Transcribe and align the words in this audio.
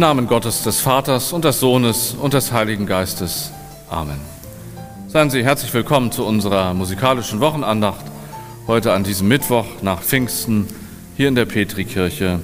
Namen 0.00 0.26
Gottes 0.26 0.62
des 0.62 0.80
Vaters 0.80 1.34
und 1.34 1.44
des 1.44 1.60
Sohnes 1.60 2.16
und 2.18 2.32
des 2.32 2.52
Heiligen 2.52 2.86
Geistes. 2.86 3.52
Amen. 3.90 4.18
Seien 5.08 5.28
Sie 5.28 5.44
herzlich 5.44 5.74
willkommen 5.74 6.10
zu 6.10 6.24
unserer 6.24 6.72
musikalischen 6.72 7.40
Wochenandacht 7.40 8.06
heute 8.66 8.94
an 8.94 9.04
diesem 9.04 9.28
Mittwoch 9.28 9.66
nach 9.82 10.00
Pfingsten 10.00 10.66
hier 11.18 11.28
in 11.28 11.34
der 11.34 11.44
Petrikirche 11.44 12.40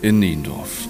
in 0.00 0.18
Niendorf. 0.18 0.88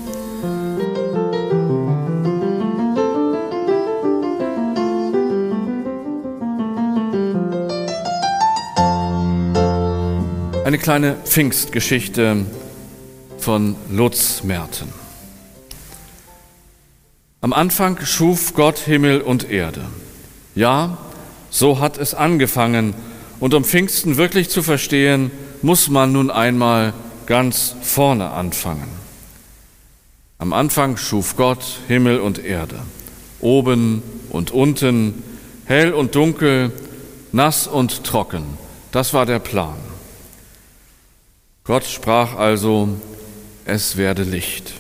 Eine 10.65 10.79
kleine 10.79 11.17
Pfingstgeschichte 11.25 12.47
von 13.37 13.75
Lutz 13.91 14.45
Merten. 14.45 15.04
Am 17.45 17.53
Anfang 17.53 18.03
schuf 18.03 18.55
Gott 18.55 18.79
Himmel 18.79 19.21
und 19.21 19.51
Erde. 19.51 19.85
Ja, 20.55 20.97
so 21.51 21.79
hat 21.79 21.99
es 21.99 22.15
angefangen. 22.15 22.95
Und 23.39 23.53
um 23.53 23.65
Pfingsten 23.65 24.17
wirklich 24.17 24.49
zu 24.49 24.63
verstehen, 24.63 25.31
muss 25.61 25.91
man 25.91 26.11
nun 26.11 26.31
einmal 26.31 26.95
ganz 27.27 27.77
vorne 27.83 28.31
anfangen. 28.31 28.89
Am 30.39 30.55
Anfang 30.55 30.97
schuf 30.97 31.37
Gott 31.37 31.63
Himmel 31.87 32.19
und 32.21 32.43
Erde, 32.43 32.79
oben 33.41 34.03
und 34.31 34.51
unten, 34.51 35.23
hell 35.67 35.93
und 35.93 36.15
dunkel, 36.15 36.73
nass 37.31 37.67
und 37.67 38.05
trocken. 38.05 38.57
Das 38.91 39.13
war 39.13 39.27
der 39.27 39.39
Plan. 39.39 39.77
Gott 41.65 41.85
sprach 41.85 42.37
also, 42.37 42.89
es 43.67 43.99
werde 43.99 44.23
Licht. 44.23 44.73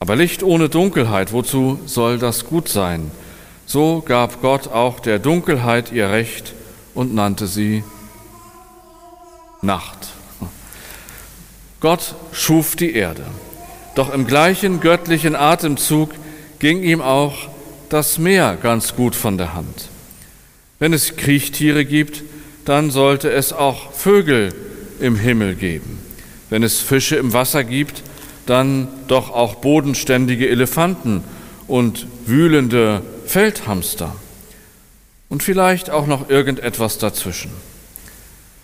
Aber 0.00 0.16
Licht 0.16 0.42
ohne 0.42 0.68
Dunkelheit, 0.68 1.32
wozu 1.32 1.80
soll 1.86 2.18
das 2.18 2.44
gut 2.46 2.68
sein? 2.68 3.10
So 3.66 4.02
gab 4.06 4.40
Gott 4.40 4.68
auch 4.68 5.00
der 5.00 5.18
Dunkelheit 5.18 5.92
ihr 5.92 6.10
Recht 6.10 6.54
und 6.94 7.14
nannte 7.14 7.46
sie 7.46 7.84
Nacht. 9.60 10.08
Gott 11.80 12.14
schuf 12.32 12.76
die 12.76 12.94
Erde, 12.94 13.24
doch 13.94 14.12
im 14.12 14.26
gleichen 14.26 14.80
göttlichen 14.80 15.36
Atemzug 15.36 16.10
ging 16.58 16.82
ihm 16.82 17.00
auch 17.00 17.48
das 17.88 18.18
Meer 18.18 18.56
ganz 18.60 18.96
gut 18.96 19.14
von 19.14 19.38
der 19.38 19.54
Hand. 19.54 19.88
Wenn 20.78 20.92
es 20.92 21.16
Kriechtiere 21.16 21.84
gibt, 21.84 22.22
dann 22.64 22.90
sollte 22.90 23.30
es 23.30 23.52
auch 23.52 23.92
Vögel 23.92 24.54
im 25.00 25.16
Himmel 25.16 25.54
geben. 25.54 25.98
Wenn 26.50 26.62
es 26.62 26.80
Fische 26.80 27.16
im 27.16 27.32
Wasser 27.32 27.64
gibt, 27.64 28.02
dann 28.48 28.88
doch 29.06 29.30
auch 29.30 29.56
bodenständige 29.56 30.48
Elefanten 30.48 31.24
und 31.66 32.06
wühlende 32.26 33.02
Feldhamster 33.26 34.14
und 35.28 35.42
vielleicht 35.42 35.90
auch 35.90 36.06
noch 36.06 36.30
irgendetwas 36.30 36.98
dazwischen. 36.98 37.50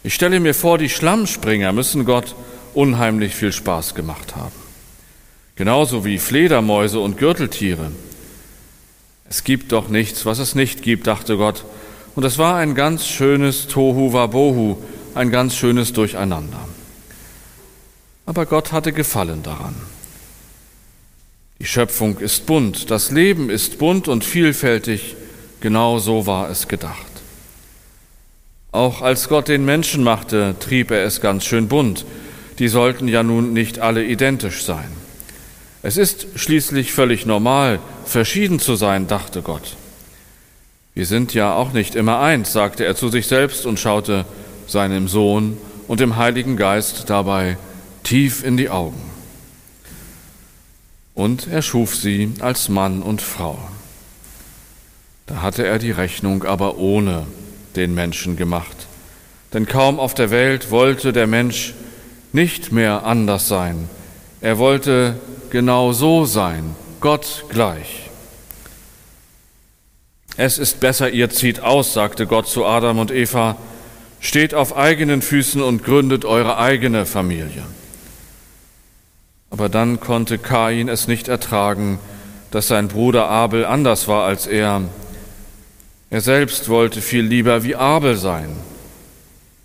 Ich 0.03 0.15
stelle 0.15 0.41
mir 0.41 0.55
vor, 0.55 0.79
die 0.79 0.89
Schlammspringer 0.89 1.73
müssen 1.73 2.05
Gott 2.05 2.35
unheimlich 2.75 3.35
viel 3.35 3.53
Spaß 3.53 3.95
gemacht 3.95 4.37
haben. 4.37 4.53
Genauso 5.57 6.05
wie 6.05 6.19
Fledermäuse 6.19 6.99
und 6.99 7.17
Gürteltiere. 7.17 7.93
Es 9.29 9.45
gibt 9.45 9.73
doch 9.73 9.89
nichts, 9.89 10.27
was 10.27 10.39
es 10.39 10.55
nicht 10.55 10.83
gibt, 10.83 11.07
dachte 11.07 11.37
Gott. 11.37 11.65
Und 12.15 12.25
es 12.25 12.39
war 12.39 12.57
ein 12.57 12.75
ganz 12.75 13.07
schönes 13.07 13.69
Tohu 13.69 14.13
Wabohu, 14.13 14.77
ein 15.15 15.31
ganz 15.31 15.57
schönes 15.57 15.93
Durcheinander. 15.93 16.69
Aber 18.27 18.47
Gott 18.47 18.73
hatte 18.73 18.93
Gefallen 18.93 19.43
daran. 19.43 19.75
Die 21.61 21.67
Schöpfung 21.67 22.19
ist 22.19 22.47
bunt, 22.47 22.91
das 22.91 23.11
Leben 23.11 23.49
ist 23.49 23.79
bunt 23.79 24.09
und 24.09 24.25
vielfältig, 24.25 25.17
genau 25.61 25.99
so 25.99 26.27
war 26.27 26.51
es 26.51 26.69
gedacht. 26.69 27.07
Auch 28.73 29.03
als 29.03 29.29
Gott 29.29 29.49
den 29.49 29.65
Menschen 29.65 30.03
machte, 30.03 30.57
trieb 30.59 30.91
er 30.91 31.05
es 31.05 31.21
ganz 31.21 31.45
schön 31.45 31.69
bunt. 31.69 32.05
Die 32.59 32.69
sollten 32.69 33.07
ja 33.07 33.23
nun 33.23 33.53
nicht 33.53 33.79
alle 33.79 34.05
identisch 34.05 34.65
sein. 34.65 34.91
Es 35.83 35.97
ist 35.97 36.27
schließlich 36.35 36.93
völlig 36.93 37.25
normal, 37.25 37.79
verschieden 38.05 38.59
zu 38.59 38.75
sein, 38.75 39.07
dachte 39.07 39.43
Gott. 39.43 39.77
Wir 40.95 41.07
sind 41.07 41.35
ja 41.35 41.55
auch 41.55 41.73
nicht 41.73 41.95
immer 41.95 42.21
eins, 42.21 42.53
sagte 42.53 42.85
er 42.85 42.97
zu 42.97 43.09
sich 43.11 43.27
selbst 43.27 43.65
und 43.65 43.79
schaute 43.79 44.25
seinem 44.67 45.09
Sohn 45.09 45.57
und 45.87 46.01
dem 46.01 46.17
Heiligen 46.17 46.57
Geist 46.57 47.11
dabei 47.11 47.59
tief 48.05 48.45
in 48.45 48.57
die 48.57 48.71
Augen. 48.71 49.01
Und 51.15 51.47
er 51.49 51.63
schuf 51.63 51.97
sie 51.97 52.33
als 52.41 52.69
Mann 52.69 53.03
und 53.03 53.23
Frau. 53.23 53.59
Da 55.27 55.43
hatte 55.43 55.67
er 55.67 55.79
die 55.79 55.91
Rechnung 55.91 56.45
aber 56.45 56.77
ohne 56.77 57.27
den 57.77 57.95
Menschen 57.95 58.37
gemacht. 58.37 58.87
Denn 59.53 59.67
kaum 59.67 59.99
auf 59.99 60.15
der 60.15 60.31
Welt 60.31 60.71
wollte 60.71 61.13
der 61.13 61.27
Mensch 61.27 61.75
nicht 62.33 62.73
mehr 62.73 63.05
anders 63.05 63.49
sein. 63.49 63.89
Er 64.41 64.59
wollte 64.59 65.19
genau 65.51 65.93
so 65.93 66.25
sein, 66.25 66.75
Gott 67.01 67.45
gleich. 67.49 68.11
Es 70.37 70.59
ist 70.59 70.81
besser, 70.81 71.11
ihr 71.11 71.31
zieht 71.31 71.61
aus, 71.61 71.93
sagte 71.93 72.27
Gott 72.27 72.49
zu 72.49 72.67
Adam 72.67 72.99
und 72.99 73.13
Eva, 73.13 73.57
steht 74.19 74.53
auf 74.53 74.77
eigenen 74.77 75.23
Füßen 75.23 75.63
und 75.63 75.85
gründet 75.85 76.25
eure 76.25 76.59
eigene 76.59 77.07
Familie. 77.07 77.63
Aber 79.55 79.69
dann 79.69 80.01
konnte 80.01 80.37
Kain 80.37 80.89
es 80.89 81.07
nicht 81.07 81.29
ertragen, 81.29 82.01
dass 82.51 82.67
sein 82.67 82.89
Bruder 82.89 83.29
Abel 83.29 83.65
anders 83.65 84.09
war 84.09 84.25
als 84.27 84.49
er. 84.49 84.83
Er 86.11 86.21
selbst 86.21 86.69
wollte 86.69 87.01
viel 87.01 87.23
lieber 87.23 87.63
wie 87.63 87.77
Abel 87.77 88.17
sein. 88.17 88.57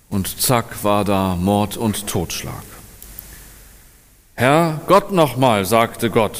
Und 0.07 0.39
zack 0.39 0.83
war 0.83 1.05
da 1.05 1.35
Mord 1.35 1.75
und 1.75 2.05
Totschlag. 2.05 2.61
Herr 4.35 4.79
Gott 4.85 5.11
nochmal, 5.11 5.66
sagte 5.66 6.11
Gott. 6.11 6.38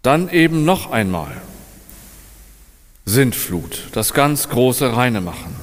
Dann 0.00 0.30
eben 0.30 0.64
noch 0.64 0.90
einmal. 0.90 1.42
Sintflut, 3.04 3.88
das 3.92 4.14
ganz 4.14 4.48
große 4.48 4.96
Reine 4.96 5.20
machen. 5.20 5.54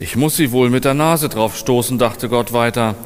Ich 0.00 0.16
muss 0.16 0.34
sie 0.34 0.50
wohl 0.50 0.70
mit 0.70 0.84
der 0.84 0.94
Nase 0.94 1.28
drauf 1.28 1.56
stoßen, 1.56 2.00
dachte 2.00 2.28
Gott 2.28 2.52
weiter. 2.52 2.96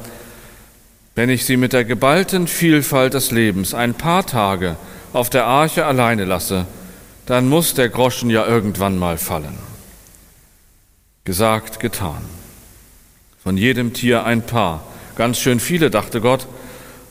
Wenn 1.17 1.31
ich 1.31 1.45
sie 1.45 1.57
mit 1.57 1.73
der 1.73 1.83
geballten 1.83 2.45
Vielfalt 2.45 3.15
des 3.15 3.31
Lebens 3.31 3.73
ein 3.73 3.95
paar 3.95 4.27
Tage 4.27 4.77
auf 5.13 5.31
der 5.31 5.45
Arche 5.45 5.83
alleine 5.83 6.25
lasse, 6.25 6.67
dann 7.25 7.49
muss 7.49 7.73
der 7.73 7.89
Groschen 7.89 8.29
ja 8.29 8.45
irgendwann 8.45 8.99
mal 8.99 9.17
fallen. 9.17 9.57
Gesagt, 11.23 11.79
getan. 11.79 12.21
Von 13.41 13.57
jedem 13.57 13.93
Tier 13.93 14.25
ein 14.25 14.43
paar. 14.43 14.85
Ganz 15.15 15.39
schön 15.39 15.59
viele, 15.59 15.89
dachte 15.89 16.21
Gott, 16.21 16.45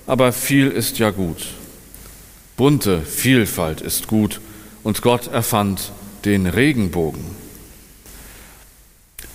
aber 0.07 0.33
viel 0.33 0.69
ist 0.69 1.01
ja 1.01 1.11
gut. 1.11 1.45
Bunte 2.57 3.03
Vielfalt 3.03 3.81
ist 3.81 4.07
gut 4.07 4.41
und 4.85 5.03
Gott 5.03 5.27
erfand 5.27 5.91
den 6.25 6.47
Regenbogen. 6.47 7.25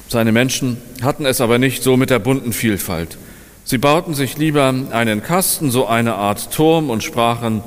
Seine 0.07 0.31
Menschen 0.31 0.77
hatten 1.01 1.25
es 1.25 1.41
aber 1.41 1.57
nicht 1.57 1.83
so 1.83 1.97
mit 1.97 2.09
der 2.09 2.19
bunten 2.19 2.53
Vielfalt. 2.53 3.17
Sie 3.63 3.77
bauten 3.77 4.13
sich 4.13 4.37
lieber 4.37 4.73
einen 4.91 5.23
Kasten, 5.23 5.71
so 5.71 5.87
eine 5.87 6.15
Art 6.15 6.51
Turm, 6.51 6.89
und 6.89 7.03
sprachen, 7.03 7.63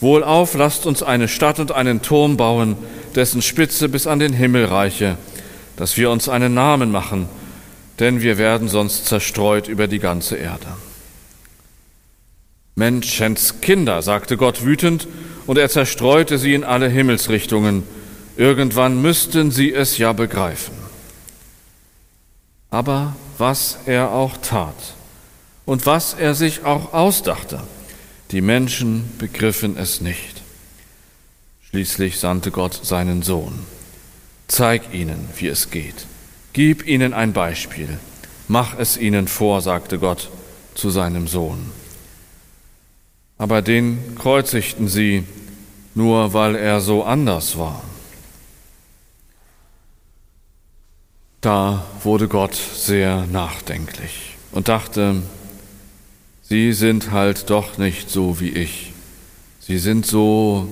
Wohlauf, 0.00 0.54
lasst 0.54 0.86
uns 0.86 1.02
eine 1.02 1.28
Stadt 1.28 1.60
und 1.60 1.72
einen 1.72 2.02
Turm 2.02 2.36
bauen, 2.36 2.76
dessen 3.14 3.40
Spitze 3.40 3.88
bis 3.88 4.06
an 4.06 4.18
den 4.18 4.32
Himmel 4.32 4.64
reiche, 4.64 5.16
dass 5.76 5.96
wir 5.96 6.10
uns 6.10 6.28
einen 6.28 6.54
Namen 6.54 6.90
machen, 6.90 7.28
denn 8.00 8.20
wir 8.20 8.36
werden 8.36 8.68
sonst 8.68 9.06
zerstreut 9.06 9.68
über 9.68 9.86
die 9.86 10.00
ganze 10.00 10.36
Erde. 10.36 10.66
Menschenskinder, 12.74 14.02
sagte 14.02 14.36
Gott 14.36 14.64
wütend, 14.64 15.06
und 15.46 15.58
er 15.58 15.68
zerstreute 15.68 16.38
sie 16.38 16.54
in 16.54 16.64
alle 16.64 16.88
Himmelsrichtungen. 16.88 17.82
Irgendwann 18.36 19.02
müssten 19.02 19.50
sie 19.50 19.72
es 19.72 19.98
ja 19.98 20.12
begreifen. 20.12 20.74
Aber 22.70 23.14
was 23.38 23.78
er 23.86 24.10
auch 24.10 24.36
tat, 24.38 24.74
und 25.72 25.86
was 25.86 26.12
er 26.12 26.34
sich 26.34 26.66
auch 26.66 26.92
ausdachte. 26.92 27.58
Die 28.30 28.42
Menschen 28.42 29.10
begriffen 29.16 29.78
es 29.78 30.02
nicht. 30.02 30.42
Schließlich 31.70 32.20
sandte 32.20 32.50
Gott 32.50 32.78
seinen 32.82 33.22
Sohn. 33.22 33.58
Zeig 34.48 34.92
ihnen, 34.92 35.30
wie 35.38 35.46
es 35.46 35.70
geht. 35.70 36.04
Gib 36.52 36.86
ihnen 36.86 37.14
ein 37.14 37.32
Beispiel. 37.32 37.98
Mach 38.48 38.78
es 38.78 38.98
ihnen 38.98 39.28
vor, 39.28 39.62
sagte 39.62 39.98
Gott 39.98 40.28
zu 40.74 40.90
seinem 40.90 41.26
Sohn. 41.26 41.70
Aber 43.38 43.62
den 43.62 44.14
kreuzigten 44.14 44.88
sie, 44.88 45.24
nur 45.94 46.34
weil 46.34 46.54
er 46.54 46.82
so 46.82 47.02
anders 47.02 47.56
war. 47.56 47.82
Da 51.40 51.86
wurde 52.02 52.28
Gott 52.28 52.56
sehr 52.56 53.24
nachdenklich 53.24 54.36
und 54.50 54.68
dachte, 54.68 55.22
Sie 56.52 56.74
sind 56.74 57.12
halt 57.12 57.48
doch 57.48 57.78
nicht 57.78 58.10
so 58.10 58.38
wie 58.38 58.50
ich. 58.50 58.92
Sie 59.58 59.78
sind 59.78 60.04
so 60.04 60.68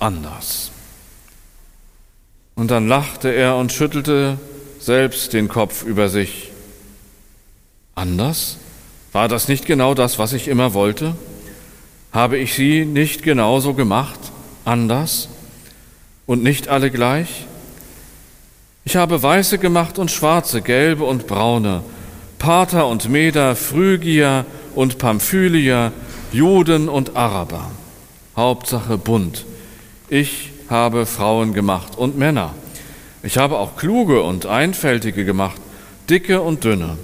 anders. 0.00 0.72
Und 2.56 2.72
dann 2.72 2.88
lachte 2.88 3.28
er 3.28 3.54
und 3.54 3.72
schüttelte 3.72 4.38
selbst 4.80 5.32
den 5.32 5.46
Kopf 5.46 5.84
über 5.84 6.08
sich. 6.08 6.50
Anders? 7.94 8.56
War 9.12 9.28
das 9.28 9.46
nicht 9.46 9.66
genau 9.66 9.94
das, 9.94 10.18
was 10.18 10.32
ich 10.32 10.48
immer 10.48 10.74
wollte? 10.74 11.14
Habe 12.10 12.36
ich 12.36 12.54
sie 12.54 12.84
nicht 12.84 13.22
genauso 13.22 13.72
gemacht? 13.74 14.18
Anders? 14.64 15.28
Und 16.26 16.42
nicht 16.42 16.66
alle 16.66 16.90
gleich? 16.90 17.46
Ich 18.84 18.96
habe 18.96 19.22
weiße 19.22 19.58
gemacht 19.58 20.00
und 20.00 20.10
schwarze, 20.10 20.60
gelbe 20.60 21.04
und 21.04 21.28
braune, 21.28 21.84
Pater 22.40 22.88
und 22.88 23.08
Meder, 23.08 23.54
Phrygier 23.54 24.44
und 24.74 24.98
Pamphylier, 24.98 25.92
Juden 26.32 26.88
und 26.88 27.16
Araber. 27.16 27.70
Hauptsache 28.36 28.98
bunt. 28.98 29.44
Ich 30.08 30.50
habe 30.68 31.06
Frauen 31.06 31.54
gemacht 31.54 31.96
und 31.96 32.18
Männer. 32.18 32.54
Ich 33.22 33.38
habe 33.38 33.58
auch 33.58 33.76
kluge 33.76 34.22
und 34.22 34.46
einfältige 34.46 35.24
gemacht, 35.24 35.60
dicke 36.10 36.40
und 36.40 36.64
dünne. 36.64 36.98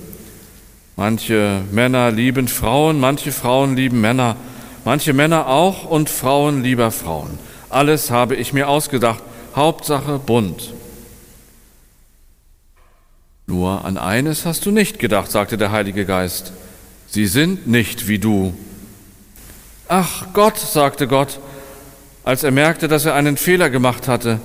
Manche 0.96 1.62
Männer 1.70 2.10
lieben 2.10 2.48
Frauen, 2.48 3.00
manche 3.00 3.32
Frauen 3.32 3.74
lieben 3.76 4.00
Männer, 4.00 4.36
manche 4.84 5.12
Männer 5.12 5.46
auch 5.46 5.84
und 5.84 6.10
Frauen 6.10 6.62
lieber 6.62 6.90
Frauen. 6.90 7.38
Alles 7.70 8.10
habe 8.10 8.36
ich 8.36 8.52
mir 8.52 8.68
ausgedacht, 8.68 9.22
Hauptsache 9.54 10.18
bunt. 10.18 10.74
Nur 13.46 13.84
an 13.84 13.96
eines 13.96 14.44
hast 14.44 14.66
du 14.66 14.70
nicht 14.70 14.98
gedacht, 14.98 15.30
sagte 15.30 15.56
der 15.56 15.72
Heilige 15.72 16.04
Geist. 16.04 16.52
Sie 17.10 17.26
sind 17.26 17.66
nicht 17.66 18.06
wie 18.06 18.20
du. 18.20 18.54
Ach 19.88 20.26
Gott, 20.32 20.58
sagte 20.58 21.08
Gott, 21.08 21.40
als 22.22 22.44
er 22.44 22.52
merkte, 22.52 22.86
dass 22.86 23.04
er 23.04 23.14
einen 23.14 23.36
Fehler 23.36 23.68
gemacht 23.68 24.06
hatte. 24.06 24.40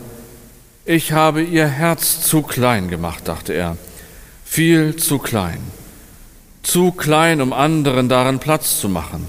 Ich 0.83 1.11
habe 1.11 1.43
ihr 1.43 1.67
Herz 1.67 2.21
zu 2.21 2.41
klein 2.41 2.89
gemacht, 2.89 3.27
dachte 3.27 3.53
er, 3.53 3.77
viel 4.43 4.95
zu 4.95 5.19
klein, 5.19 5.59
zu 6.63 6.91
klein, 6.91 7.41
um 7.41 7.53
anderen 7.53 8.09
darin 8.09 8.39
Platz 8.39 8.79
zu 8.79 8.89
machen. 8.89 9.27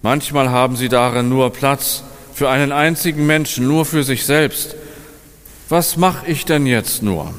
Manchmal 0.00 0.48
haben 0.48 0.76
sie 0.76 0.88
darin 0.88 1.28
nur 1.28 1.52
Platz 1.52 2.02
für 2.34 2.48
einen 2.48 2.72
einzigen 2.72 3.26
Menschen, 3.26 3.68
nur 3.68 3.84
für 3.84 4.04
sich 4.04 4.24
selbst. 4.24 4.74
Was 5.68 5.98
mache 5.98 6.26
ich 6.26 6.46
denn 6.46 6.64
jetzt 6.64 7.02
nur? 7.02 7.34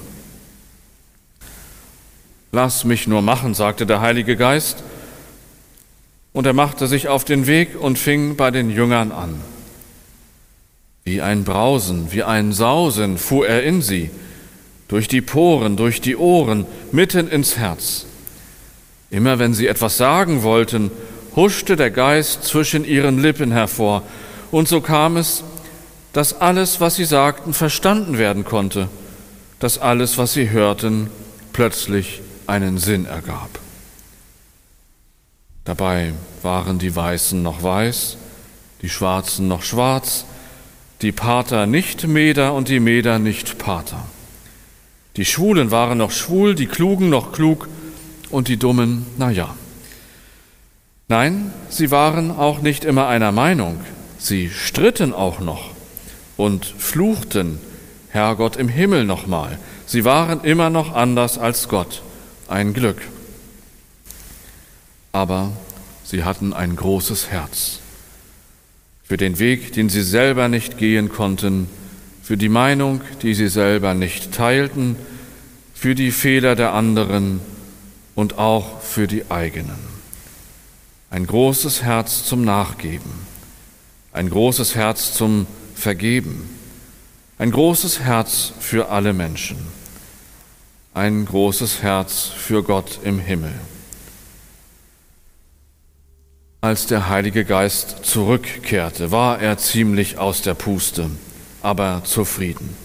Lass 2.56 2.84
mich 2.84 3.08
nur 3.08 3.24
machen, 3.24 3.56
sagte 3.56 3.88
der 3.88 4.00
Heilige 4.00 4.36
Geist, 4.36 4.84
und 6.34 6.46
er 6.46 6.54
machte 6.54 6.86
sich 6.86 7.08
auf 7.08 7.26
den 7.26 7.48
Weg 7.48 7.70
und 7.82 7.98
fing 7.98 8.36
bei 8.36 8.52
den 8.52 8.70
Jüngern 8.70 9.12
an. 9.12 9.42
Wie 11.04 11.20
ein 11.20 11.46
Brausen, 11.46 12.12
wie 12.12 12.22
ein 12.22 12.54
Sausen 12.54 13.18
fuhr 13.18 13.48
er 13.48 13.64
in 13.64 13.82
sie, 13.82 14.12
durch 14.88 15.08
die 15.08 15.22
Poren, 15.22 15.78
durch 15.78 16.00
die 16.00 16.16
Ohren, 16.16 16.68
mitten 16.92 17.28
ins 17.28 17.58
Herz. 17.58 18.06
Immer 19.10 19.40
wenn 19.40 19.56
sie 19.56 19.66
etwas 19.66 19.98
sagen 19.98 20.44
wollten, 20.44 20.92
huschte 21.36 21.76
der 21.76 21.90
Geist 21.90 22.44
zwischen 22.44 22.86
ihren 22.86 23.20
Lippen 23.20 23.52
hervor, 23.52 24.04
und 24.52 24.68
so 24.68 24.80
kam 24.80 25.18
es, 25.18 25.44
dass 26.14 26.40
alles, 26.40 26.80
was 26.80 26.98
sie 26.98 27.06
sagten, 27.06 27.52
verstanden 27.52 28.20
werden 28.20 28.46
konnte, 28.46 28.90
dass 29.58 29.80
alles, 29.80 30.20
was 30.20 30.34
sie 30.34 30.52
hörten, 30.52 31.10
plötzlich 31.52 32.22
einen 32.48 32.78
Sinn 32.78 33.06
ergab. 33.06 33.60
Dabei 35.66 36.14
waren 36.42 36.80
die 36.80 36.96
Weißen 36.96 37.42
noch 37.42 37.64
weiß, 37.64 38.18
die 38.82 38.90
Schwarzen 38.90 39.48
noch 39.48 39.64
schwarz, 39.64 40.26
die 41.02 41.12
Pater 41.12 41.66
nicht 41.66 42.06
Meder 42.08 42.54
und 42.54 42.68
die 42.68 42.80
Meder 42.80 43.20
nicht 43.20 43.58
Pater. 43.58 44.06
Die 45.16 45.26
Schwulen 45.26 45.72
waren 45.72 46.00
noch 46.00 46.12
schwul, 46.12 46.56
die 46.56 46.66
Klugen 46.66 47.10
noch 47.10 47.32
klug 47.32 47.70
und 48.30 48.48
die 48.48 48.58
Dummen, 48.58 49.06
na 49.18 49.30
ja. 49.30 49.56
Nein, 51.08 51.54
sie 51.70 51.92
waren 51.92 52.32
auch 52.32 52.62
nicht 52.62 52.84
immer 52.84 53.08
einer 53.08 53.32
Meinung, 53.32 53.80
sie 54.18 54.50
stritten 54.50 55.14
auch 55.14 55.40
noch 55.40 55.72
und 56.36 56.66
fluchten 56.66 57.60
Herrgott 58.10 58.56
im 58.56 58.70
Himmel 58.70 59.06
nochmal. 59.06 59.58
Sie 59.86 60.06
waren 60.06 60.44
immer 60.44 60.70
noch 60.70 60.94
anders 60.94 61.38
als 61.38 61.68
Gott. 61.68 62.02
Ein 62.54 62.74
Glück. 62.74 63.02
Aber 65.12 65.54
sie 66.04 66.24
hatten 66.24 66.54
ein 66.54 66.76
großes 66.76 67.32
Herz 67.32 67.80
für 69.04 69.18
den 69.18 69.40
Weg, 69.40 69.74
den 69.74 69.90
sie 69.90 70.04
selber 70.04 70.50
nicht 70.50 70.78
gehen 70.78 71.10
konnten, 71.10 71.68
für 72.22 72.38
die 72.38 72.50
Meinung, 72.50 73.02
die 73.24 73.34
sie 73.34 73.48
selber 73.48 73.96
nicht 73.96 74.34
teilten, 74.34 74.98
für 75.74 75.96
die 75.96 76.12
Fehler 76.12 76.56
der 76.56 76.74
anderen 76.74 77.42
und 78.14 78.38
auch 78.38 78.82
für 78.82 79.08
die 79.08 79.32
eigenen. 79.32 79.80
Ein 81.10 81.26
großes 81.26 81.82
Herz 81.82 82.24
zum 82.24 82.46
Nachgeben, 82.46 83.14
ein 84.12 84.30
großes 84.30 84.76
Herz 84.76 85.16
zum 85.16 85.48
Vergeben, 85.74 86.48
ein 87.40 87.50
großes 87.50 88.02
Herz 88.02 88.54
für 88.60 88.90
alle 88.90 89.14
Menschen, 89.14 89.58
ein 90.94 91.26
großes 91.26 91.82
Herz 91.82 92.26
für 92.26 92.64
Gott 92.64 93.00
im 93.04 93.20
Himmel. 93.20 93.54
Als 96.62 96.86
der 96.86 97.10
Heilige 97.10 97.46
Geist 97.46 98.06
zurückkehrte, 98.06 99.12
war 99.12 99.42
er 99.42 99.58
ziemlich 99.58 100.18
aus 100.18 100.42
der 100.42 100.54
Puste, 100.54 101.10
aber 101.62 102.04
zufrieden. 102.06 102.76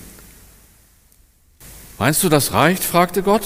Meinst 1.99 2.23
du, 2.23 2.29
das 2.29 2.53
reicht? 2.53 2.83
fragte 2.83 3.23
Gott. 3.23 3.43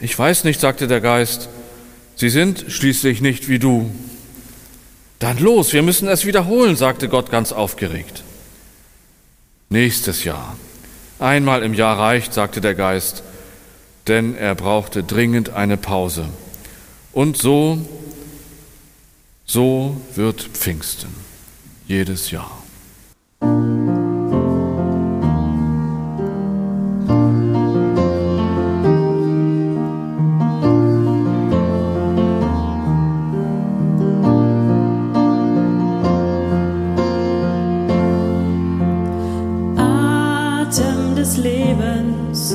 Ich 0.00 0.18
weiß 0.18 0.44
nicht, 0.44 0.60
sagte 0.60 0.86
der 0.88 1.00
Geist. 1.00 1.48
Sie 2.16 2.28
sind 2.28 2.66
schließlich 2.68 3.20
nicht 3.20 3.48
wie 3.48 3.58
du. 3.58 3.90
Dann 5.18 5.38
los, 5.38 5.72
wir 5.72 5.82
müssen 5.82 6.08
es 6.08 6.26
wiederholen, 6.26 6.76
sagte 6.76 7.08
Gott 7.08 7.30
ganz 7.30 7.52
aufgeregt. 7.52 8.22
Nächstes 9.68 10.24
Jahr. 10.24 10.56
Einmal 11.18 11.62
im 11.62 11.74
Jahr 11.74 11.98
reicht, 11.98 12.34
sagte 12.34 12.60
der 12.60 12.74
Geist, 12.74 13.22
denn 14.08 14.36
er 14.36 14.54
brauchte 14.54 15.02
dringend 15.02 15.50
eine 15.50 15.76
Pause. 15.76 16.26
Und 17.12 17.36
so 17.36 17.78
so 19.46 20.00
wird 20.14 20.42
Pfingsten 20.42 21.14
jedes 21.86 22.30
Jahr. 22.30 22.50
des 41.24 41.38
Lebens. 41.38 42.54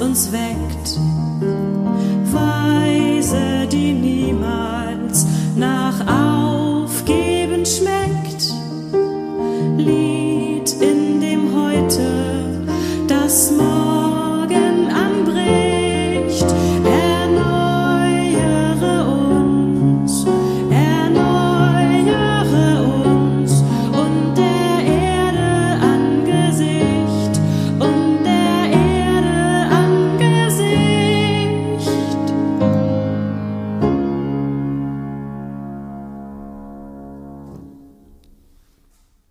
uns 0.00 0.30
weckt. 0.32 0.98
Weise, 2.32 3.66
die 3.70 3.92
niemals 3.92 4.83